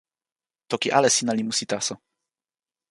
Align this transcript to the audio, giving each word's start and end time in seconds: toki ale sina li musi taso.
toki 0.69 0.89
ale 0.97 1.09
sina 1.15 1.31
li 1.35 1.43
musi 1.47 1.65
taso. 1.71 1.95